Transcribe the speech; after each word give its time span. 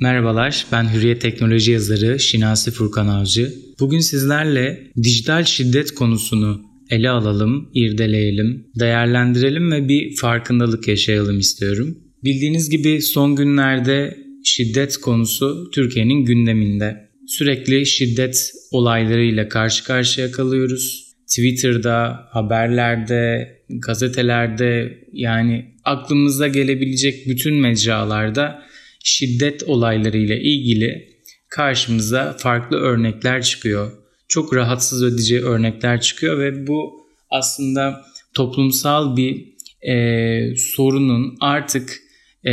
Merhabalar, 0.00 0.66
ben 0.72 0.94
Hürriyet 0.94 1.20
Teknoloji 1.20 1.72
yazarı 1.72 2.20
Şinasi 2.20 2.70
Furkan 2.70 3.08
Avcı. 3.08 3.54
Bugün 3.80 3.98
sizlerle 3.98 4.90
dijital 5.02 5.44
şiddet 5.44 5.94
konusunu 5.94 6.62
ele 6.90 7.10
alalım, 7.10 7.70
irdeleyelim, 7.74 8.66
değerlendirelim 8.80 9.72
ve 9.72 9.88
bir 9.88 10.16
farkındalık 10.16 10.88
yaşayalım 10.88 11.38
istiyorum. 11.38 11.98
Bildiğiniz 12.24 12.70
gibi 12.70 13.02
son 13.02 13.36
günlerde 13.36 14.18
şiddet 14.44 14.96
konusu 14.96 15.70
Türkiye'nin 15.74 16.24
gündeminde. 16.24 17.10
Sürekli 17.26 17.86
şiddet 17.86 18.52
olaylarıyla 18.70 19.48
karşı 19.48 19.84
karşıya 19.84 20.30
kalıyoruz. 20.30 21.14
Twitter'da, 21.26 22.28
haberlerde, 22.30 23.48
gazetelerde 23.68 24.98
yani 25.12 25.74
aklımıza 25.84 26.48
gelebilecek 26.48 27.28
bütün 27.28 27.54
mecralarda 27.54 28.64
şiddet 29.04 29.62
olaylarıyla 29.62 30.36
ilgili 30.36 31.08
karşımıza 31.48 32.36
farklı 32.38 32.76
örnekler 32.76 33.42
çıkıyor. 33.42 33.92
Çok 34.28 34.54
rahatsız 34.54 35.02
edici 35.02 35.44
örnekler 35.44 36.00
çıkıyor 36.00 36.38
ve 36.38 36.66
bu 36.66 37.06
aslında 37.30 38.04
toplumsal 38.34 39.16
bir 39.16 39.54
e, 39.88 40.56
sorunun 40.56 41.36
artık 41.40 42.00
e, 42.46 42.52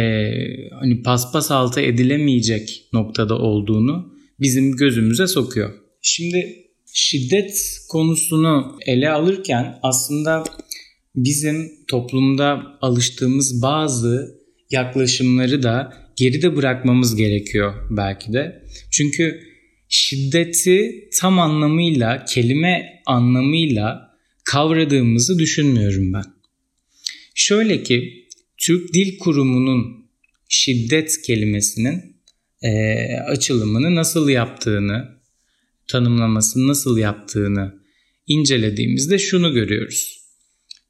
hani 0.80 1.02
paspas 1.04 1.52
altı 1.52 1.82
edilemeyecek 1.82 2.90
noktada 2.94 3.38
olduğunu 3.38 4.14
bizim 4.40 4.76
gözümüze 4.76 5.28
sokuyor. 5.28 5.74
Şimdi 6.02 6.56
şiddet 6.94 7.80
konusunu 7.90 8.80
ele 8.86 9.10
alırken 9.10 9.80
aslında 9.84 10.44
bizim 11.16 11.72
toplumda 11.88 12.78
alıştığımız 12.82 13.62
bazı 13.62 14.42
yaklaşımları 14.72 15.64
da 15.64 15.94
geride 16.22 16.56
bırakmamız 16.56 17.16
gerekiyor 17.16 17.74
belki 17.90 18.34
de. 18.34 18.66
Çünkü 18.92 19.42
şiddeti 19.90 21.10
tam 21.20 21.40
anlamıyla, 21.40 22.26
kelime 22.26 23.02
anlamıyla 23.06 24.16
kavradığımızı 24.44 25.40
düşünmüyorum 25.40 26.14
ben. 26.14 26.24
Şöyle 27.36 27.84
ki 27.84 28.28
Türk 28.58 28.94
Dil 28.94 29.18
Kurumu'nun 29.18 30.10
şiddet 30.50 31.22
kelimesinin 31.22 32.16
e, 32.62 32.72
açılımını 33.28 33.96
nasıl 33.96 34.30
yaptığını, 34.30 35.22
tanımlamasını 35.88 36.68
nasıl 36.68 36.98
yaptığını 36.98 37.82
incelediğimizde 38.28 39.20
şunu 39.20 39.54
görüyoruz. 39.54 40.22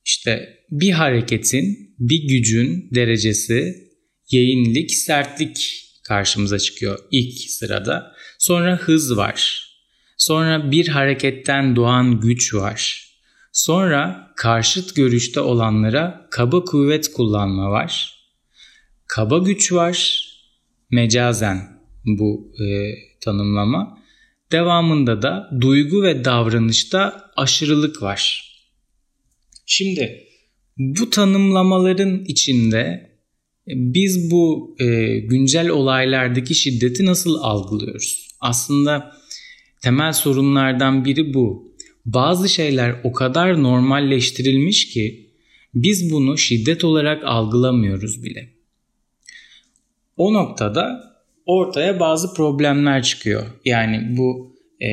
İşte 0.05 0.57
bir 0.71 0.91
hareketin, 0.91 1.95
bir 1.99 2.27
gücün 2.27 2.89
derecesi 2.95 3.90
yayınlık, 4.33 4.91
sertlik 4.91 5.85
karşımıza 6.03 6.59
çıkıyor 6.59 6.99
ilk 7.11 7.39
sırada. 7.51 8.15
Sonra 8.39 8.77
hız 8.77 9.17
var. 9.17 9.67
Sonra 10.17 10.71
bir 10.71 10.87
hareketten 10.87 11.75
doğan 11.75 12.19
güç 12.21 12.53
var. 12.53 13.07
Sonra 13.51 14.31
karşıt 14.35 14.95
görüşte 14.95 15.39
olanlara 15.39 16.27
kaba 16.31 16.63
kuvvet 16.63 17.13
kullanma 17.13 17.71
var. 17.71 18.21
Kaba 19.07 19.37
güç 19.37 19.71
var. 19.71 20.27
Mecazen 20.91 21.81
bu 22.05 22.51
e, 22.59 22.93
tanımlama. 23.21 23.97
Devamında 24.51 25.21
da 25.21 25.49
duygu 25.61 26.03
ve 26.03 26.25
davranışta 26.25 27.31
aşırılık 27.37 28.01
var. 28.01 28.51
Şimdi 29.65 30.23
bu 30.77 31.09
tanımlamaların 31.09 32.25
içinde 32.25 33.10
biz 33.75 34.31
bu 34.31 34.75
e, 34.79 35.19
güncel 35.19 35.69
olaylardaki 35.69 36.55
şiddeti 36.55 37.05
nasıl 37.05 37.35
algılıyoruz? 37.35 38.27
Aslında 38.39 39.11
temel 39.81 40.13
sorunlardan 40.13 41.05
biri 41.05 41.33
bu. 41.33 41.71
Bazı 42.05 42.49
şeyler 42.49 42.95
o 43.03 43.11
kadar 43.11 43.63
normalleştirilmiş 43.63 44.89
ki 44.89 45.29
biz 45.73 46.11
bunu 46.11 46.37
şiddet 46.37 46.83
olarak 46.83 47.23
algılamıyoruz 47.25 48.23
bile. 48.23 48.49
O 50.17 50.33
noktada 50.33 51.11
ortaya 51.45 51.99
bazı 51.99 52.33
problemler 52.33 53.03
çıkıyor. 53.03 53.43
Yani 53.65 54.17
bu 54.17 54.55
e, 54.81 54.89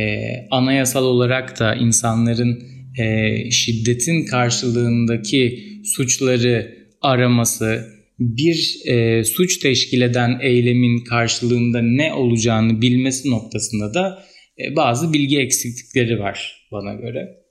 anayasal 0.51 1.05
olarak 1.05 1.61
da 1.61 1.75
insanların 1.75 2.63
e, 2.99 3.51
şiddetin 3.51 4.27
karşılığındaki 4.27 5.65
suçları 5.85 6.79
araması, 7.01 7.98
bir 8.19 8.81
e, 8.85 9.25
suç 9.25 9.59
teşkil 9.59 10.01
eden 10.01 10.39
eylemin 10.43 11.05
karşılığında 11.05 11.83
ne 11.83 12.13
olacağını 12.13 12.83
bilmesi 12.83 13.31
noktasında 13.31 13.95
da 13.95 14.25
e, 14.59 14.77
bazı 14.77 15.13
bilgi 15.13 15.39
eksiklikleri 15.39 16.19
var 16.19 16.67
bana 16.73 16.95
göre. 16.95 17.45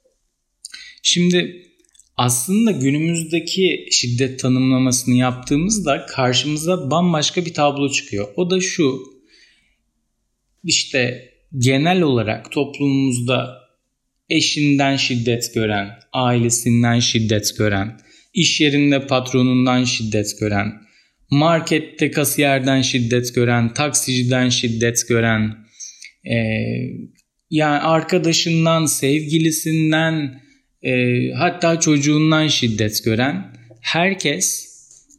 Şimdi 1.04 1.64
aslında 2.18 2.72
günümüzdeki 2.72 3.86
şiddet 3.92 4.40
tanımlamasını 4.40 5.16
yaptığımızda 5.16 6.06
karşımıza 6.06 6.92
bambaşka 6.92 7.46
bir 7.46 7.54
tablo 7.54 7.90
çıkıyor. 7.90 8.28
O 8.36 8.50
da 8.50 8.62
şu. 8.62 9.00
İşte 10.64 11.32
genel 11.58 12.02
olarak 12.02 12.52
toplumumuzda 12.52 13.58
eşinden 14.30 14.96
şiddet 14.96 15.54
gören, 15.54 15.90
ailesinden 16.14 17.00
şiddet 17.00 17.58
gören, 17.58 18.00
iş 18.38 18.62
yerinde 18.62 19.08
patronundan 19.08 19.84
şiddet 19.84 20.40
gören, 20.40 20.74
markette 21.32 22.12
kasiyerden 22.12 22.82
şiddet 22.82 23.36
gören, 23.36 23.74
taksiciden 23.74 24.50
şiddet 24.50 25.08
gören, 25.10 25.56
e, 26.26 26.38
yani 27.50 27.80
arkadaşından, 27.80 28.86
sevgilisinden, 28.86 30.42
e, 30.84 30.92
hatta 31.32 31.80
çocuğundan 31.80 32.48
şiddet 32.48 33.04
gören 33.06 33.54
herkes 33.82 34.68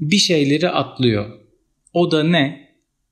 bir 0.00 0.18
şeyleri 0.18 0.68
atlıyor. 0.68 1.30
O 1.92 2.10
da 2.10 2.24
ne? 2.24 2.68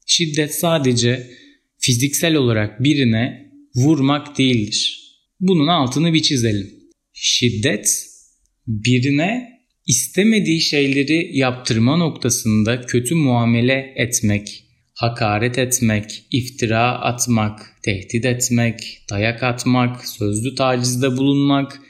Şiddet 0.07 0.55
sadece 0.55 1.31
fiziksel 1.79 2.35
olarak 2.35 2.85
birine 2.85 3.53
vurmak 3.75 4.39
değildir. 4.39 5.03
Bunun 5.41 5.67
altını 5.67 6.13
bir 6.13 6.23
çizelim. 6.23 6.71
Şiddet 7.13 8.07
birine 8.67 9.56
istemediği 9.87 10.61
şeyleri 10.61 11.39
yaptırma 11.39 11.97
noktasında 11.97 12.81
kötü 12.81 13.15
muamele 13.15 13.95
etmek, 13.97 14.65
hakaret 14.95 15.59
etmek, 15.59 16.25
iftira 16.31 16.93
atmak, 16.93 17.77
tehdit 17.83 18.25
etmek, 18.25 18.99
dayak 19.11 19.43
atmak, 19.43 20.09
sözlü 20.09 20.55
tacizde 20.55 21.17
bulunmak, 21.17 21.81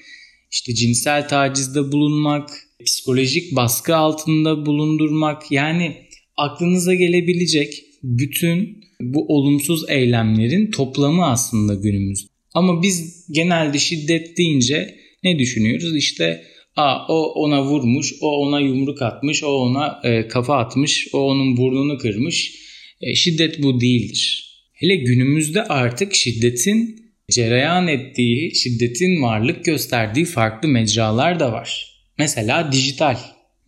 işte 0.51 0.75
cinsel 0.75 1.29
tacizde 1.29 1.93
bulunmak, 1.93 2.51
psikolojik 2.87 3.57
baskı 3.57 3.97
altında 3.97 4.67
bulundurmak 4.67 5.53
yani 5.53 5.97
aklınıza 6.37 6.95
gelebilecek 6.95 7.83
bütün 8.03 8.81
bu 9.01 9.27
olumsuz 9.29 9.85
eylemlerin 9.89 10.71
toplamı 10.71 11.27
aslında 11.27 11.75
günümüz. 11.75 12.27
Ama 12.55 12.83
biz 12.83 13.27
genelde 13.31 13.79
şiddet 13.79 14.39
deyince 14.39 14.95
ne 15.25 15.39
düşünüyoruz? 15.39 15.97
İşte 15.97 16.43
Aa, 16.77 17.07
o 17.09 17.33
ona 17.33 17.65
vurmuş, 17.65 18.15
o 18.21 18.29
ona 18.29 18.61
yumruk 18.61 19.03
atmış, 19.03 19.43
o 19.43 19.49
ona 19.49 20.01
e, 20.05 20.29
kafa 20.29 20.57
atmış, 20.57 21.09
o 21.13 21.19
onun 21.19 21.57
burnunu 21.57 21.99
kırmış. 21.99 22.55
E, 23.01 23.15
şiddet 23.15 23.63
bu 23.63 23.81
değildir. 23.81 24.53
Hele 24.73 24.97
günümüzde 24.97 25.65
artık 25.65 26.15
şiddetin 26.15 27.07
cereyan 27.31 27.89
ettiği, 27.89 28.55
şiddetin 28.55 29.23
varlık 29.23 29.65
gösterdiği 29.65 30.25
farklı 30.25 30.69
mecralar 30.69 31.41
da 31.41 31.53
var. 31.53 31.97
Mesela 32.19 32.73
dijital. 32.73 33.17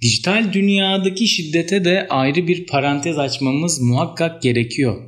Dijital 0.03 0.53
dünyadaki 0.53 1.29
şiddete 1.29 1.85
de 1.85 2.07
ayrı 2.09 2.49
bir 2.49 2.67
parantez 2.67 3.19
açmamız 3.19 3.81
muhakkak 3.81 4.43
gerekiyor. 4.43 5.03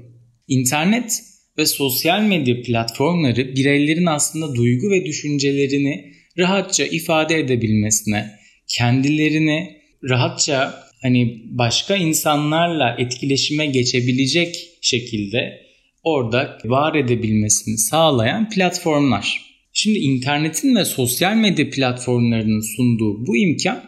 İnternet 0.48 1.22
ve 1.58 1.66
sosyal 1.66 2.22
medya 2.22 2.62
platformları 2.62 3.56
bireylerin 3.56 4.06
aslında 4.06 4.54
duygu 4.54 4.90
ve 4.90 5.04
düşüncelerini 5.04 6.19
rahatça 6.38 6.84
ifade 6.84 7.38
edebilmesine, 7.38 8.30
kendilerini 8.68 9.76
rahatça 10.08 10.74
hani 11.02 11.42
başka 11.50 11.96
insanlarla 11.96 12.96
etkileşime 12.98 13.66
geçebilecek 13.66 14.56
şekilde 14.82 15.60
orada 16.02 16.58
var 16.64 16.94
edebilmesini 16.94 17.78
sağlayan 17.78 18.48
platformlar. 18.48 19.40
Şimdi 19.72 19.98
internetin 19.98 20.76
ve 20.76 20.84
sosyal 20.84 21.36
medya 21.36 21.70
platformlarının 21.70 22.76
sunduğu 22.76 23.26
bu 23.26 23.36
imkan 23.36 23.82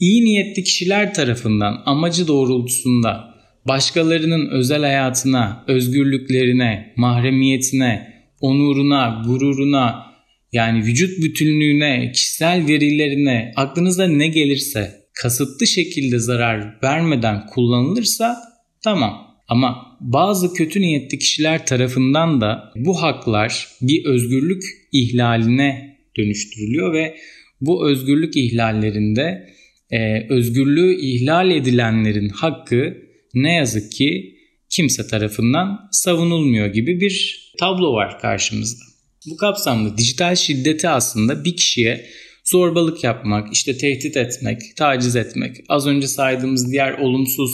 iyi 0.00 0.24
niyetli 0.24 0.64
kişiler 0.64 1.14
tarafından 1.14 1.82
amacı 1.86 2.28
doğrultusunda 2.28 3.34
başkalarının 3.68 4.50
özel 4.50 4.80
hayatına, 4.80 5.64
özgürlüklerine, 5.68 6.92
mahremiyetine, 6.96 8.14
onuruna, 8.40 9.22
gururuna, 9.26 10.13
yani 10.54 10.86
vücut 10.86 11.18
bütünlüğüne, 11.22 12.12
kişisel 12.12 12.66
verilerine, 12.68 13.52
aklınıza 13.56 14.06
ne 14.06 14.28
gelirse 14.28 14.90
kasıtlı 15.22 15.66
şekilde 15.66 16.18
zarar 16.18 16.78
vermeden 16.82 17.46
kullanılırsa 17.46 18.36
tamam. 18.84 19.34
Ama 19.48 19.96
bazı 20.00 20.54
kötü 20.54 20.80
niyetli 20.80 21.18
kişiler 21.18 21.66
tarafından 21.66 22.40
da 22.40 22.72
bu 22.76 23.02
haklar 23.02 23.68
bir 23.80 24.04
özgürlük 24.04 24.62
ihlaline 24.92 25.98
dönüştürülüyor 26.16 26.92
ve 26.92 27.16
bu 27.60 27.90
özgürlük 27.90 28.36
ihlallerinde 28.36 29.48
e, 29.90 30.26
özgürlüğü 30.28 31.00
ihlal 31.00 31.50
edilenlerin 31.50 32.28
hakkı 32.28 32.96
ne 33.34 33.54
yazık 33.54 33.92
ki 33.92 34.34
kimse 34.70 35.06
tarafından 35.06 35.88
savunulmuyor 35.92 36.66
gibi 36.66 37.00
bir 37.00 37.44
tablo 37.58 37.92
var 37.92 38.18
karşımızda. 38.18 38.93
Bu 39.30 39.36
kapsamda 39.36 39.98
dijital 39.98 40.36
şiddeti 40.36 40.88
aslında 40.88 41.44
bir 41.44 41.56
kişiye 41.56 42.06
zorbalık 42.44 43.04
yapmak, 43.04 43.52
işte 43.52 43.78
tehdit 43.78 44.16
etmek, 44.16 44.76
taciz 44.76 45.16
etmek, 45.16 45.56
az 45.68 45.86
önce 45.86 46.08
saydığımız 46.08 46.72
diğer 46.72 46.98
olumsuz 46.98 47.50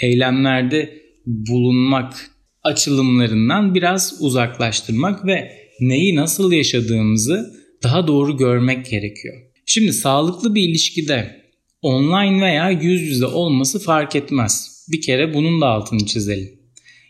eylemlerde 0.00 1.02
bulunmak 1.26 2.30
açılımlarından 2.62 3.74
biraz 3.74 4.16
uzaklaştırmak 4.20 5.26
ve 5.26 5.52
neyi 5.80 6.16
nasıl 6.16 6.52
yaşadığımızı 6.52 7.54
daha 7.82 8.06
doğru 8.06 8.36
görmek 8.36 8.90
gerekiyor. 8.90 9.34
Şimdi 9.66 9.92
sağlıklı 9.92 10.54
bir 10.54 10.68
ilişkide 10.68 11.44
online 11.82 12.42
veya 12.42 12.70
yüz 12.70 13.02
yüze 13.02 13.26
olması 13.26 13.78
fark 13.78 14.16
etmez. 14.16 14.84
Bir 14.92 15.00
kere 15.00 15.34
bunun 15.34 15.60
da 15.60 15.66
altını 15.66 16.06
çizelim. 16.06 16.50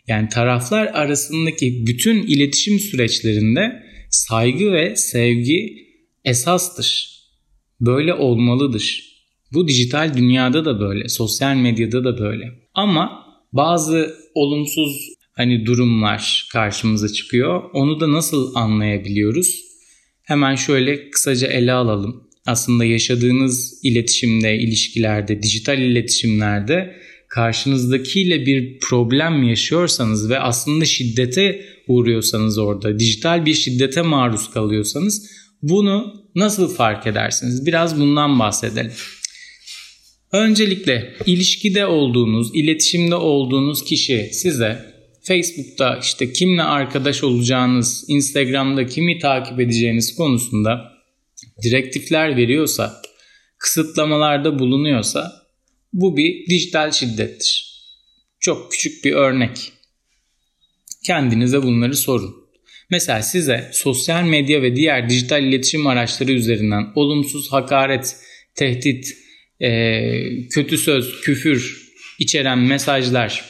Yani 0.07 0.29
taraflar 0.29 0.85
arasındaki 0.85 1.83
bütün 1.87 2.27
iletişim 2.27 2.79
süreçlerinde 2.79 3.84
saygı 4.09 4.71
ve 4.71 4.95
sevgi 4.95 5.87
esastır. 6.25 7.15
Böyle 7.81 8.13
olmalıdır. 8.13 9.15
Bu 9.53 9.67
dijital 9.67 10.17
dünyada 10.17 10.65
da 10.65 10.79
böyle, 10.79 11.09
sosyal 11.09 11.55
medyada 11.55 12.03
da 12.03 12.19
böyle. 12.19 12.51
Ama 12.73 13.25
bazı 13.53 14.15
olumsuz 14.35 15.09
hani 15.33 15.65
durumlar 15.65 16.49
karşımıza 16.51 17.09
çıkıyor. 17.09 17.63
Onu 17.73 17.99
da 17.99 18.11
nasıl 18.11 18.55
anlayabiliyoruz? 18.55 19.61
Hemen 20.23 20.55
şöyle 20.55 21.09
kısaca 21.09 21.47
ele 21.47 21.71
alalım. 21.71 22.23
Aslında 22.45 22.85
yaşadığınız 22.85 23.79
iletişimde, 23.83 24.57
ilişkilerde, 24.57 25.43
dijital 25.43 25.79
iletişimlerde 25.79 26.95
karşınızdakiyle 27.29 28.45
bir 28.45 28.79
problem 28.79 29.43
yaşıyorsanız 29.43 30.29
ve 30.29 30.39
aslında 30.39 30.85
şiddete 30.85 31.65
uğruyorsanız 31.87 32.57
orada, 32.57 32.99
dijital 32.99 33.45
bir 33.45 33.53
şiddete 33.53 34.01
maruz 34.01 34.51
kalıyorsanız 34.51 35.29
bunu 35.61 36.13
nasıl 36.35 36.75
fark 36.75 37.07
edersiniz? 37.07 37.65
Biraz 37.65 37.99
bundan 37.99 38.39
bahsedelim. 38.39 38.91
Öncelikle 40.31 41.15
ilişkide 41.25 41.85
olduğunuz, 41.85 42.51
iletişimde 42.53 43.15
olduğunuz 43.15 43.83
kişi 43.83 44.29
size 44.31 44.95
Facebook'ta 45.23 45.99
işte 46.01 46.33
kimle 46.33 46.63
arkadaş 46.63 47.23
olacağınız, 47.23 48.05
Instagram'da 48.07 48.85
kimi 48.85 49.19
takip 49.19 49.59
edeceğiniz 49.59 50.15
konusunda 50.15 50.91
direktifler 51.63 52.37
veriyorsa, 52.37 53.01
kısıtlamalarda 53.57 54.59
bulunuyorsa 54.59 55.44
bu 55.95 56.17
bir 56.17 56.47
dijital 56.49 56.91
şiddettir. 56.91 57.75
Çok 58.39 58.71
küçük 58.71 59.05
bir 59.05 59.11
örnek. 59.11 59.71
Kendinize 61.05 61.63
bunları 61.63 61.95
sorun. 61.95 62.35
Mesela 62.89 63.21
size 63.21 63.69
sosyal 63.73 64.23
medya 64.23 64.61
ve 64.61 64.75
diğer 64.75 65.09
dijital 65.09 65.43
iletişim 65.43 65.87
araçları 65.87 66.31
üzerinden 66.31 66.87
olumsuz 66.95 67.51
hakaret, 67.51 68.15
tehdit, 68.55 69.07
e, 69.59 70.47
kötü 70.47 70.77
söz, 70.77 71.21
küfür 71.21 71.85
içeren 72.19 72.59
mesajlar, 72.59 73.45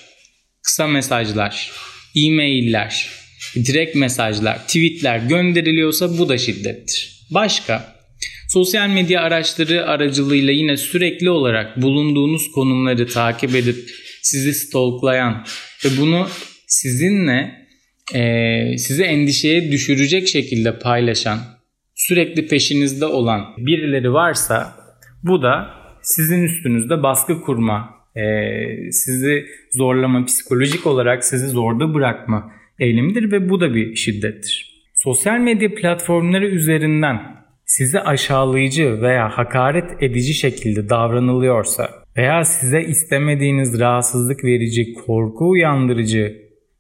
kısa 0.64 0.88
mesajlar, 0.88 1.72
e-mailler, 2.16 3.10
direkt 3.56 3.96
mesajlar, 3.96 4.68
tweetler 4.68 5.20
gönderiliyorsa 5.20 6.18
bu 6.18 6.30
da 6.30 6.38
şiddettir. 6.38 7.26
Başka 7.32 7.95
Sosyal 8.56 8.90
medya 8.90 9.22
araçları 9.22 9.86
aracılığıyla 9.86 10.54
yine 10.54 10.78
sürekli 10.78 11.30
olarak 11.30 11.82
bulunduğunuz 11.82 12.52
konumları 12.52 13.08
takip 13.08 13.56
edip 13.56 13.76
sizi 14.22 14.54
stalklayan 14.54 15.46
ve 15.86 15.90
bunu 16.02 16.28
sizinle 16.68 17.52
e, 18.14 18.78
sizi 18.78 19.04
endişeye 19.04 19.72
düşürecek 19.72 20.28
şekilde 20.28 20.80
paylaşan, 20.80 21.40
sürekli 21.96 22.48
peşinizde 22.48 23.06
olan 23.06 23.46
birileri 23.58 24.14
varsa 24.14 24.74
bu 25.24 25.42
da 25.42 25.70
sizin 26.02 26.44
üstünüzde 26.44 27.04
baskı 27.04 27.42
kurma, 27.42 27.90
e, 28.16 28.22
sizi 28.92 29.46
zorlama, 29.72 30.26
psikolojik 30.26 30.88
olarak 30.88 31.26
sizi 31.26 31.48
zorda 31.48 31.94
bırakma 31.94 32.52
eylemidir 32.80 33.32
ve 33.32 33.50
bu 33.50 33.62
da 33.62 33.76
bir 33.76 33.96
şiddettir. 33.96 34.82
Sosyal 34.94 35.40
medya 35.40 35.76
platformları 35.76 36.48
üzerinden 36.48 37.45
size 37.66 38.00
aşağılayıcı 38.00 39.02
veya 39.02 39.30
hakaret 39.30 40.04
edici 40.04 40.34
şekilde 40.34 40.90
davranılıyorsa 40.90 41.90
veya 42.18 42.46
size 42.46 42.82
istemediğiniz 42.82 43.80
rahatsızlık 43.80 44.44
verici, 44.44 44.94
korku 44.94 45.50
uyandırıcı, 45.50 46.38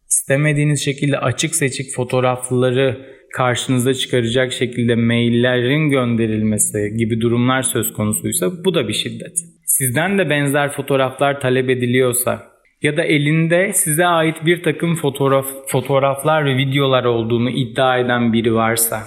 istemediğiniz 0.09 0.85
şekilde 0.85 1.17
açık 1.17 1.55
seçik 1.55 1.95
fotoğrafları 1.95 3.15
karşınıza 3.33 3.93
çıkaracak 3.93 4.53
şekilde 4.53 4.95
maillerin 4.95 5.89
gönderilmesi 5.89 6.93
gibi 6.97 7.21
durumlar 7.21 7.61
söz 7.63 7.93
konusuysa 7.93 8.65
bu 8.65 8.73
da 8.73 8.87
bir 8.87 8.93
şiddet. 8.93 9.37
Sizden 9.65 10.17
de 10.17 10.29
benzer 10.29 10.71
fotoğraflar 10.71 11.41
talep 11.41 11.69
ediliyorsa 11.69 12.43
ya 12.81 12.97
da 12.97 13.03
elinde 13.03 13.73
size 13.73 14.05
ait 14.05 14.35
bir 14.45 14.63
takım 14.63 14.95
fotoğraf, 14.95 15.45
fotoğraflar 15.67 16.45
ve 16.45 16.57
videolar 16.57 17.03
olduğunu 17.03 17.49
iddia 17.49 17.97
eden 17.97 18.33
biri 18.33 18.53
varsa 18.53 19.03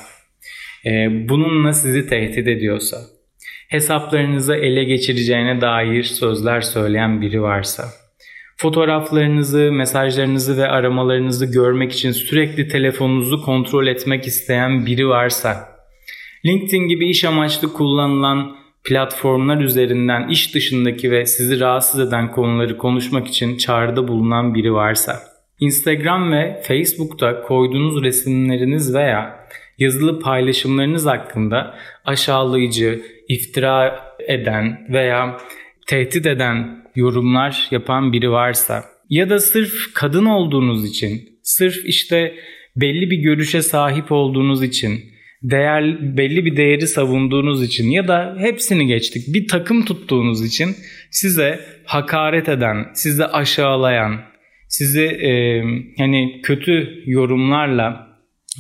bununla 1.28 1.72
sizi 1.72 2.06
tehdit 2.06 2.48
ediyorsa, 2.48 2.96
hesaplarınızı 3.69 4.54
ele 4.54 4.84
geçireceğine 4.84 5.60
dair 5.60 6.02
sözler 6.02 6.60
söyleyen 6.60 7.20
biri 7.20 7.42
varsa, 7.42 7.84
fotoğraflarınızı, 8.56 9.72
mesajlarınızı 9.72 10.56
ve 10.56 10.69
aramalarınızı 10.69 11.46
görmek 11.46 11.92
için 11.92 12.12
sürekli 12.12 12.69
telefonunuzu 12.69 13.42
kontrol 13.42 13.86
etmek 13.86 14.26
isteyen 14.26 14.86
biri 14.86 15.08
varsa, 15.08 15.69
LinkedIn 16.46 16.88
gibi 16.88 17.08
iş 17.10 17.25
amaçlı 17.25 17.72
kullanılan 17.72 18.56
platformlar 18.84 19.60
üzerinden 19.60 20.28
iş 20.28 20.54
dışındaki 20.54 21.10
ve 21.10 21.26
sizi 21.26 21.60
rahatsız 21.60 22.00
eden 22.00 22.30
konuları 22.30 22.76
konuşmak 22.76 23.28
için 23.28 23.56
çağrıda 23.56 24.08
bulunan 24.08 24.54
biri 24.54 24.72
varsa, 24.72 25.20
Instagram 25.60 26.32
ve 26.32 26.62
Facebook'ta 26.64 27.42
koyduğunuz 27.42 28.02
resimleriniz 28.02 28.94
veya 28.94 29.49
yazılı 29.78 30.20
paylaşımlarınız 30.20 31.06
hakkında 31.06 31.75
aşağılayıcı, 32.04 33.02
iftira 33.28 34.00
eden 34.28 34.87
veya 34.92 35.38
tehdit 35.87 36.26
eden 36.26 36.85
yorumlar 36.94 37.68
yapan 37.70 38.12
biri 38.12 38.30
varsa 38.30 38.85
ya 39.08 39.30
da 39.30 39.38
sırf 39.38 39.94
kadın 39.94 40.25
olduğunuz 40.25 40.90
için, 40.90 41.28
sırf 41.42 41.85
işte 41.85 42.35
belli 42.76 43.11
bir 43.11 43.16
görüşe 43.16 43.62
sahip 43.62 44.12
olduğunuz 44.12 44.62
için, 44.62 45.00
değer 45.42 46.16
belli 46.16 46.44
bir 46.44 46.56
değeri 46.56 46.87
savunduğunuz 46.87 47.62
için 47.62 47.90
ya 47.90 48.08
da 48.08 48.37
hepsini 48.38 48.87
geçtik 48.87 49.35
bir 49.35 49.49
takım 49.49 49.85
tuttuğunuz 49.85 50.47
için 50.47 50.76
size 51.11 51.61
hakaret 51.85 52.49
eden, 52.49 52.87
sizi 52.94 53.25
aşağılayan, 53.25 54.20
sizi 54.68 55.04
e, 55.04 55.62
hani 55.99 56.40
kötü 56.42 57.02
yorumlarla 57.06 58.07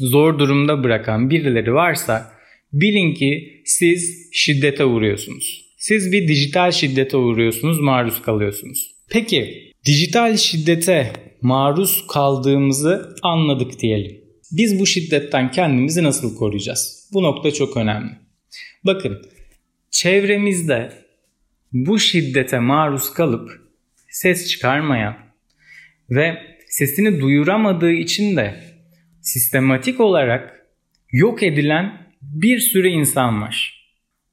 zor 0.00 0.38
durumda 0.38 0.84
bırakan 0.84 1.30
birileri 1.30 1.74
varsa 1.74 2.32
bilin 2.72 3.14
ki 3.14 3.62
siz 3.64 4.30
şiddete 4.32 4.84
uğruyorsunuz. 4.84 5.68
Siz 5.78 6.12
bir 6.12 6.28
dijital 6.28 6.72
şiddete 6.72 7.16
uğruyorsunuz, 7.16 7.80
maruz 7.80 8.22
kalıyorsunuz. 8.22 8.94
Peki 9.10 9.72
dijital 9.86 10.36
şiddete 10.36 11.12
maruz 11.42 12.06
kaldığımızı 12.06 13.16
anladık 13.22 13.80
diyelim. 13.80 14.20
Biz 14.52 14.80
bu 14.80 14.86
şiddetten 14.86 15.50
kendimizi 15.50 16.02
nasıl 16.02 16.36
koruyacağız? 16.36 17.10
Bu 17.12 17.22
nokta 17.22 17.50
çok 17.50 17.76
önemli. 17.76 18.10
Bakın 18.84 19.22
çevremizde 19.90 20.92
bu 21.72 21.98
şiddete 21.98 22.58
maruz 22.58 23.12
kalıp 23.12 23.50
ses 24.10 24.48
çıkarmayan 24.50 25.16
ve 26.10 26.38
sesini 26.68 27.20
duyuramadığı 27.20 27.92
için 27.92 28.36
de 28.36 28.67
sistematik 29.32 30.00
olarak 30.00 30.66
yok 31.12 31.42
edilen 31.42 32.08
bir 32.22 32.58
sürü 32.58 32.88
insan 32.88 33.42
var. 33.42 33.84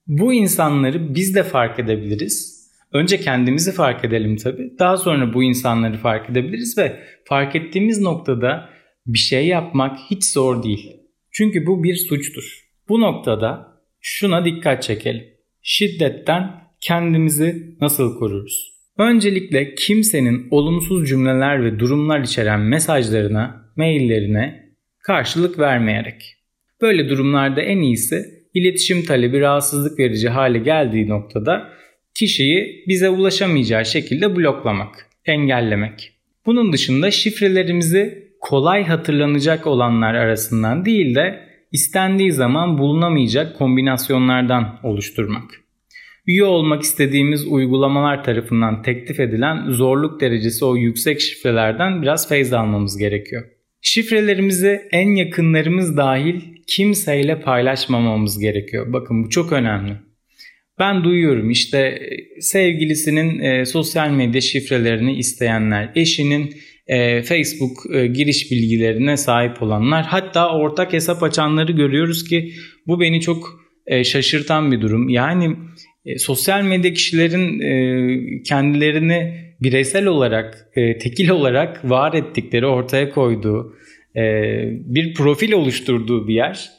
Bu 0.08 0.34
insanları 0.34 1.16
biz 1.16 1.36
de 1.36 1.44
fark 1.44 1.80
edebiliriz. 1.80 2.56
Önce 2.94 3.20
kendimizi 3.20 3.72
fark 3.72 4.06
edelim 4.06 4.38
tabii. 4.38 4.74
Daha 4.80 4.98
sonra 4.98 5.34
bu 5.34 5.44
insanları 5.44 5.98
fark 5.98 6.30
edebiliriz 6.30 6.78
ve 6.78 7.00
fark 7.26 7.56
ettiğimiz 7.56 8.02
noktada 8.02 8.70
bir 9.08 9.20
şey 9.20 9.48
yapmak 9.48 9.98
hiç 10.10 10.26
zor 10.26 10.64
değil. 10.64 10.92
Çünkü 11.32 11.66
bu 11.66 11.84
bir 11.84 11.96
suçtur. 11.96 12.60
Bu 12.90 13.02
noktada 13.02 13.68
şuna 14.02 14.46
dikkat 14.46 14.84
çekelim. 14.84 15.24
Şiddetten 15.62 16.52
kendimizi 16.82 17.78
nasıl 17.82 18.20
koruruz? 18.20 18.72
Öncelikle 18.98 19.76
kimsenin 19.76 20.48
olumsuz 20.52 21.10
cümleler 21.10 21.66
ve 21.66 21.80
durumlar 21.80 22.20
içeren 22.20 22.60
mesajlarına, 22.60 23.72
maillerine 23.76 24.65
karşılık 25.08 25.60
vermeyerek. 25.60 26.36
Böyle 26.82 27.10
durumlarda 27.10 27.62
en 27.62 27.78
iyisi 27.78 28.26
iletişim 28.54 29.06
talebi 29.06 29.40
rahatsızlık 29.40 30.00
verici 30.00 30.30
hale 30.30 30.60
geldiği 30.60 31.10
noktada 31.10 31.70
kişiyi 32.16 32.84
bize 32.88 33.10
ulaşamayacağı 33.10 33.86
şekilde 33.86 34.36
bloklamak, 34.36 35.08
engellemek. 35.26 36.12
Bunun 36.46 36.74
dışında 36.74 37.12
şifrelerimizi 37.12 38.32
kolay 38.42 38.84
hatırlanacak 38.84 39.68
olanlar 39.68 40.14
arasından 40.14 40.86
değil 40.86 41.16
de 41.16 41.40
istendiği 41.72 42.32
zaman 42.32 42.78
bulunamayacak 42.78 43.58
kombinasyonlardan 43.58 44.80
oluşturmak. 44.84 45.52
Üye 46.28 46.44
olmak 46.44 46.82
istediğimiz 46.82 47.48
uygulamalar 47.48 48.24
tarafından 48.24 48.82
teklif 48.82 49.20
edilen 49.20 49.72
zorluk 49.72 50.22
derecesi 50.22 50.66
o 50.66 50.76
yüksek 50.76 51.22
şifrelerden 51.22 52.02
biraz 52.02 52.30
feyz 52.30 52.54
almamız 52.54 52.98
gerekiyor. 52.98 53.55
Şifrelerimizi 53.88 54.82
en 54.92 55.16
yakınlarımız 55.16 55.98
dahil 55.98 56.42
kimseyle 56.68 57.42
paylaşmamamız 57.42 58.40
gerekiyor. 58.40 58.94
Bakın 58.94 59.24
bu 59.24 59.30
çok 59.30 59.52
önemli. 59.52 59.94
Ben 60.80 61.04
duyuyorum 61.04 61.52
işte 61.52 61.78
e, 61.78 62.42
sevgilisinin 62.42 63.40
e, 63.40 63.66
sosyal 63.66 64.10
medya 64.10 64.42
şifrelerini 64.42 65.18
isteyenler, 65.18 65.92
eşinin 65.96 66.56
e, 66.88 67.22
Facebook 67.22 67.96
e, 67.96 68.08
giriş 68.08 68.52
bilgilerine 68.52 69.18
sahip 69.18 69.62
olanlar, 69.62 70.06
hatta 70.06 70.50
ortak 70.58 70.94
hesap 70.94 71.24
açanları 71.24 71.72
görüyoruz 71.72 72.30
ki 72.30 72.54
bu 72.88 73.00
beni 73.00 73.22
çok 73.22 73.60
e, 73.88 74.04
şaşırtan 74.04 74.72
bir 74.72 74.82
durum. 74.82 75.10
Yani 75.10 75.56
e, 76.06 76.18
sosyal 76.18 76.62
medya 76.64 76.94
kişilerin 76.94 77.60
e, 77.60 78.44
kendilerini 78.44 79.45
bireysel 79.62 80.06
olarak, 80.06 80.68
e, 80.76 80.98
tekil 80.98 81.30
olarak 81.30 81.90
var 81.90 82.14
ettikleri, 82.14 82.66
ortaya 82.66 83.10
koyduğu, 83.10 83.76
e, 84.16 84.22
bir 84.86 85.14
profil 85.14 85.52
oluşturduğu 85.54 86.28
bir 86.28 86.34
yer. 86.34 86.70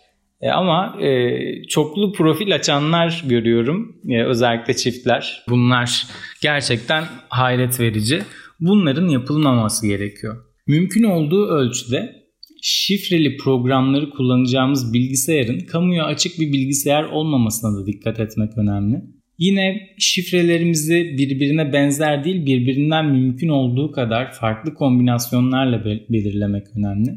E, 0.40 0.50
ama 0.50 1.02
e, 1.02 1.38
çoklu 1.68 2.12
profil 2.12 2.54
açanlar 2.54 3.24
görüyorum, 3.28 3.96
e, 4.08 4.24
özellikle 4.24 4.76
çiftler. 4.76 5.44
Bunlar 5.48 6.06
gerçekten 6.42 7.04
hayret 7.28 7.80
verici. 7.80 8.22
Bunların 8.60 9.08
yapılmaması 9.08 9.86
gerekiyor. 9.86 10.36
Mümkün 10.66 11.02
olduğu 11.02 11.48
ölçüde 11.48 12.26
şifreli 12.62 13.36
programları 13.36 14.10
kullanacağımız 14.10 14.92
bilgisayarın 14.92 15.58
kamuya 15.58 16.04
açık 16.04 16.40
bir 16.40 16.52
bilgisayar 16.52 17.04
olmamasına 17.04 17.80
da 17.80 17.86
dikkat 17.86 18.20
etmek 18.20 18.58
önemli. 18.58 19.02
Yine 19.38 19.88
şifrelerimizi 19.98 21.14
birbirine 21.18 21.72
benzer 21.72 22.24
değil 22.24 22.46
birbirinden 22.46 23.06
mümkün 23.06 23.48
olduğu 23.48 23.92
kadar 23.92 24.32
farklı 24.32 24.74
kombinasyonlarla 24.74 25.84
belirlemek 25.84 26.66
önemli. 26.76 27.10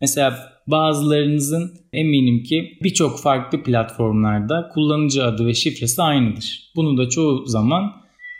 Mesela 0.00 0.52
bazılarınızın 0.66 1.72
eminim 1.92 2.42
ki 2.42 2.78
birçok 2.82 3.20
farklı 3.20 3.62
platformlarda 3.62 4.68
kullanıcı 4.74 5.24
adı 5.24 5.46
ve 5.46 5.54
şifresi 5.54 6.02
aynıdır. 6.02 6.72
Bunu 6.76 6.98
da 6.98 7.08
çoğu 7.08 7.46
zaman 7.46 7.92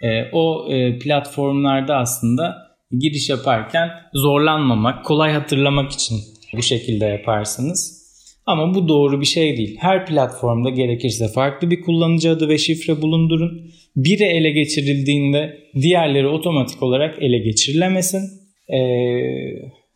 e, 0.02 0.30
o 0.32 0.72
e, 0.72 0.98
platformlarda 0.98 1.96
aslında 1.96 2.56
giriş 2.98 3.30
yaparken 3.30 3.90
zorlanmamak, 4.14 5.04
kolay 5.04 5.32
hatırlamak 5.32 5.92
için 5.92 6.18
bu 6.52 6.62
şekilde 6.62 7.04
yaparsınız. 7.04 8.01
Ama 8.46 8.74
bu 8.74 8.88
doğru 8.88 9.20
bir 9.20 9.26
şey 9.26 9.56
değil. 9.56 9.76
Her 9.80 10.06
platformda 10.06 10.70
gerekirse 10.70 11.28
farklı 11.28 11.70
bir 11.70 11.80
kullanıcı 11.80 12.30
adı 12.30 12.48
ve 12.48 12.58
şifre 12.58 13.02
bulundurun. 13.02 13.70
Biri 13.96 14.24
ele 14.24 14.50
geçirildiğinde 14.50 15.58
diğerleri 15.74 16.26
otomatik 16.26 16.82
olarak 16.82 17.22
ele 17.22 17.38
geçirilemesin. 17.38 18.22
Ee, 18.68 18.78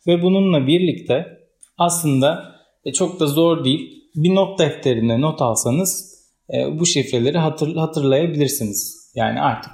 ve 0.07 0.21
bununla 0.21 0.67
birlikte 0.67 1.25
aslında 1.77 2.55
e, 2.85 2.93
çok 2.93 3.19
da 3.19 3.27
zor 3.27 3.65
değil. 3.65 4.03
Bir 4.15 4.35
not 4.35 4.59
defterine 4.59 5.21
not 5.21 5.41
alsanız 5.41 6.17
e, 6.53 6.79
bu 6.79 6.85
şifreleri 6.85 7.37
hatır, 7.37 7.75
hatırlayabilirsiniz. 7.75 9.11
Yani 9.15 9.41
artık 9.41 9.71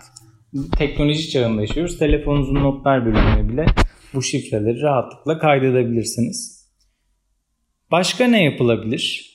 teknoloji 0.77 1.29
çağında 1.29 1.61
yaşıyoruz. 1.61 1.99
Telefonunuzun 1.99 2.55
notlar 2.55 3.05
bölümüne 3.05 3.49
bile 3.49 3.65
bu 4.13 4.21
şifreleri 4.21 4.81
rahatlıkla 4.81 5.39
kaydedebilirsiniz. 5.39 6.62
Başka 7.93 8.27
ne 8.27 8.43
yapılabilir? 8.43 9.33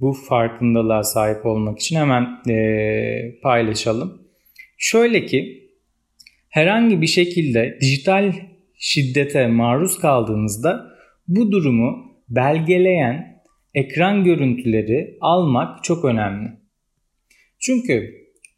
Bu 0.00 0.12
farkındalığa 0.12 1.02
sahip 1.02 1.46
olmak 1.46 1.78
için 1.78 1.96
hemen 1.96 2.50
e, 2.50 3.40
paylaşalım. 3.42 4.22
Şöyle 4.78 5.26
ki 5.26 5.70
herhangi 6.48 7.02
bir 7.02 7.06
şekilde 7.06 7.78
dijital 7.80 8.32
şiddete 8.78 9.46
maruz 9.46 9.98
kaldığınızda 9.98 10.86
bu 11.28 11.52
durumu 11.52 12.12
belgeleyen 12.28 13.42
ekran 13.74 14.24
görüntüleri 14.24 15.18
almak 15.20 15.84
çok 15.84 16.04
önemli. 16.04 16.48
Çünkü 17.58 18.10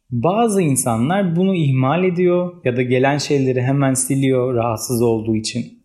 bazı 0.09 0.61
insanlar 0.61 1.35
bunu 1.35 1.55
ihmal 1.55 2.03
ediyor 2.03 2.65
ya 2.65 2.77
da 2.77 2.81
gelen 2.81 3.17
şeyleri 3.17 3.61
hemen 3.61 3.93
siliyor 3.93 4.55
rahatsız 4.55 5.01
olduğu 5.01 5.35
için. 5.35 5.83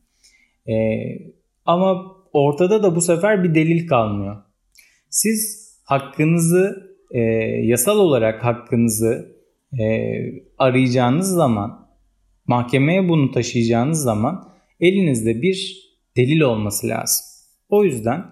Ee, 0.69 0.75
ama 1.65 2.20
ortada 2.33 2.83
da 2.83 2.97
bu 2.97 3.01
sefer 3.01 3.45
bir 3.45 3.55
delil 3.55 3.87
kalmıyor. 3.89 4.37
Siz 5.11 5.71
hakkınızı 5.85 6.91
e, 7.11 7.21
yasal 7.65 7.99
olarak 7.99 8.45
hakkınızı 8.45 9.37
e, 9.81 9.85
arayacağınız 10.59 11.29
zaman 11.29 11.89
mahkemeye 12.47 13.09
bunu 13.09 13.33
taşıyacağınız 13.33 14.03
zaman 14.03 14.49
elinizde 14.81 15.43
bir 15.43 15.91
delil 16.17 16.41
olması 16.41 16.89
lazım. 16.89 17.27
O 17.69 17.85
yüzden 17.85 18.25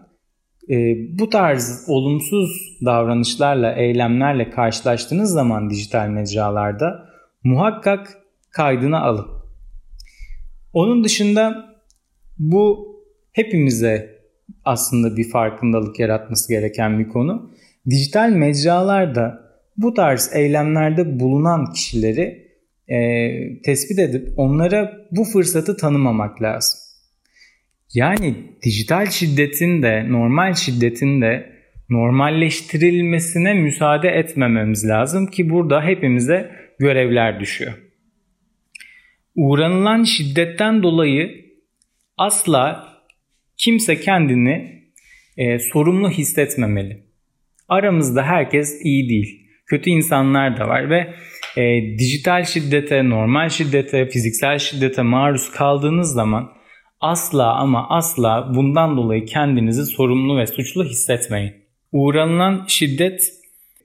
e, 0.71 0.97
bu 1.19 1.28
tarz 1.31 1.85
olumsuz 1.88 2.78
davranışlarla, 2.85 3.73
eylemlerle 3.73 4.50
karşılaştığınız 4.50 5.31
zaman 5.31 5.71
dijital 5.71 6.09
mecralarda 6.09 7.09
muhakkak 7.45 8.19
kaydını 8.50 9.00
alın. 9.00 9.26
Onun 10.73 11.05
dışında 11.05 11.75
bu 12.38 12.88
hepimize 13.38 14.18
aslında 14.64 15.16
bir 15.16 15.30
farkındalık 15.30 15.99
yaratması 15.99 16.52
gereken 16.52 16.99
bir 16.99 17.09
konu. 17.09 17.50
Dijital 17.90 18.30
mecralarda 18.30 19.49
bu 19.76 19.95
tarz 19.95 20.30
eylemlerde 20.35 21.21
bulunan 21.21 21.73
kişileri 21.73 22.49
e, 22.88 22.99
tespit 23.62 23.99
edip 23.99 24.28
onlara 24.37 25.07
bu 25.11 25.25
fırsatı 25.25 25.76
tanımamak 25.76 26.42
lazım. 26.42 26.80
Yani 27.95 28.35
dijital 28.64 29.07
şiddetin 29.07 29.83
de 29.83 30.12
normal 30.12 30.54
şiddetin 30.54 31.21
de 31.21 31.52
normalleştirilmesine 31.90 33.54
müsaade 33.54 34.09
etmememiz 34.09 34.88
lazım 34.88 35.26
ki 35.26 35.50
burada 35.50 35.85
hepimize 35.85 36.50
görevler 36.78 37.40
düşüyor. 37.40 37.73
Uğranılan 39.35 40.04
şiddetten 40.04 40.83
dolayı 40.83 41.45
asla 42.16 42.88
kimse 43.59 44.00
kendini 44.00 44.83
e, 45.37 45.59
sorumlu 45.59 46.11
hissetmemeli. 46.11 47.03
Aramızda 47.69 48.23
herkes 48.23 48.81
iyi 48.85 49.09
değil. 49.09 49.49
Kötü 49.67 49.91
insanlar 49.91 50.57
da 50.61 50.69
var 50.69 50.91
ve 50.91 51.15
e, 51.57 51.99
dijital 51.99 52.45
şiddete, 52.45 53.09
normal 53.09 53.49
şiddete, 53.49 54.09
fiziksel 54.09 54.59
şiddete 54.59 55.03
maruz 55.03 55.50
kaldığınız 55.50 56.12
zaman 56.12 56.53
asla 57.00 57.55
ama 57.55 57.88
asla 57.88 58.53
bundan 58.55 58.97
dolayı 58.97 59.25
kendinizi 59.25 59.87
sorumlu 59.87 60.38
ve 60.38 60.47
suçlu 60.47 60.85
hissetmeyin. 60.85 61.53
Uğranılan 61.93 62.65
şiddet 62.69 63.21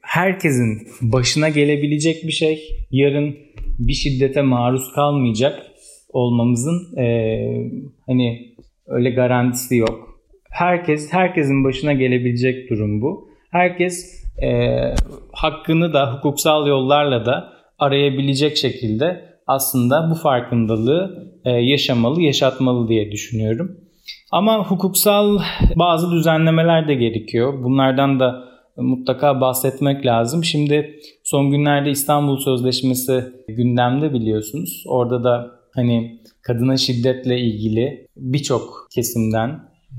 herkesin 0.02 0.88
başına 1.02 1.50
gelebilecek 1.50 2.24
bir 2.24 2.32
şey. 2.32 2.70
Yarın 2.92 3.36
bir 3.80 3.94
şiddete 3.94 4.42
maruz 4.42 4.94
kalmayacak 4.96 5.64
olmamızın 6.10 6.98
e, 6.98 7.38
hani 8.08 8.56
öyle 8.88 9.10
garantisi 9.10 9.76
yok. 9.76 10.20
Herkes 10.50 11.14
herkesin 11.14 11.64
başına 11.64 11.94
gelebilecek 11.94 12.70
durum 12.70 13.02
bu. 13.02 13.30
Herkes 13.52 14.24
e, 14.42 14.80
hakkını 15.32 15.94
da 15.94 16.14
hukuksal 16.14 16.68
yollarla 16.68 17.26
da 17.26 17.54
arayabilecek 17.80 18.58
şekilde 18.58 19.26
aslında 19.48 20.10
bu 20.12 20.16
farkındalığı 20.16 21.32
e, 21.46 21.52
yaşamalı, 21.52 22.22
yaşatmalı 22.22 22.88
diye 22.88 23.12
düşünüyorum. 23.12 23.78
Ama 24.32 24.66
hukuksal 24.66 25.40
bazı 25.76 26.12
düzenlemeler 26.12 26.88
de 26.88 26.94
gerekiyor. 26.94 27.64
Bunlardan 27.64 28.20
da 28.20 28.44
mutlaka 28.78 29.42
bahsetmek 29.42 30.06
lazım. 30.06 30.44
Şimdi 30.44 31.00
son 31.24 31.52
günlerde 31.52 31.90
İstanbul 31.90 32.38
Sözleşmesi 32.38 33.24
gündemde 33.48 34.14
biliyorsunuz. 34.14 34.84
Orada 34.88 35.24
da 35.24 35.52
hani 35.76 36.20
kadına 36.42 36.78
şiddetle 36.78 37.40
ilgili 37.40 38.08
birçok 38.16 38.88
kesimden, 38.96 39.50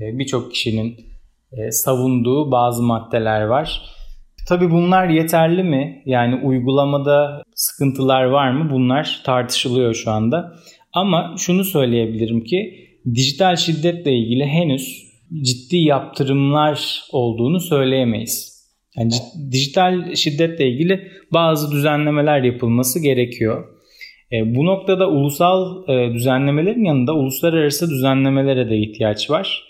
e, 0.01 0.19
birçok 0.19 0.51
kişinin 0.51 0.95
e, 1.51 1.71
savunduğu 1.71 2.51
bazı 2.51 2.83
maddeler 2.83 3.41
var. 3.41 3.81
Tabii 4.47 4.71
bunlar 4.71 5.09
yeterli 5.09 5.63
mi? 5.63 6.03
Yani 6.05 6.35
uygulamada 6.45 7.43
sıkıntılar 7.55 8.23
var 8.23 8.51
mı? 8.51 8.69
Bunlar 8.71 9.21
tartışılıyor 9.25 9.93
şu 9.93 10.11
anda. 10.11 10.55
Ama 10.93 11.35
şunu 11.37 11.63
söyleyebilirim 11.63 12.43
ki 12.43 12.87
dijital 13.15 13.55
şiddetle 13.55 14.11
ilgili 14.11 14.45
henüz 14.45 15.05
ciddi 15.41 15.77
yaptırımlar 15.77 17.03
olduğunu 17.11 17.59
söyleyemeyiz. 17.59 18.55
Yani 18.97 19.11
dijital 19.51 20.15
şiddetle 20.15 20.69
ilgili 20.69 21.11
bazı 21.33 21.71
düzenlemeler 21.71 22.43
yapılması 22.43 22.99
gerekiyor. 22.99 23.74
E, 24.31 24.55
bu 24.55 24.65
noktada 24.65 25.09
ulusal 25.09 25.89
e, 25.89 26.13
düzenlemelerin 26.13 26.83
yanında 26.83 27.13
uluslararası 27.13 27.89
düzenlemelere 27.89 28.69
de 28.69 28.77
ihtiyaç 28.77 29.29
var. 29.29 29.63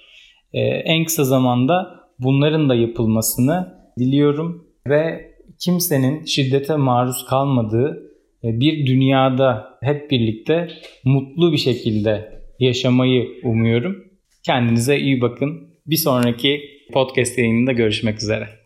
E, 0.54 0.60
en 0.60 1.06
kısa 1.06 1.24
zamanda 1.24 2.00
bunların 2.20 2.70
da 2.70 2.76
yapılmasını 2.76 3.74
diliyorum 4.00 4.68
ve 4.88 5.32
kimsenin 5.60 6.26
şiddete 6.26 6.76
maruz 6.76 7.26
kalmadığı 7.26 8.12
e, 8.44 8.60
bir 8.60 8.86
dünyada 8.86 9.78
hep 9.82 10.12
birlikte 10.12 10.68
mutlu 11.04 11.52
bir 11.52 11.58
şekilde 11.58 12.42
yaşamayı 12.60 13.28
umuyorum. 13.44 14.04
Kendinize 14.46 15.00
iyi 15.00 15.22
bakın. 15.22 15.70
Bir 15.88 15.96
sonraki 15.96 16.62
podcast 16.94 17.38
yayınında 17.38 17.72
görüşmek 17.72 18.22
üzere. 18.22 18.65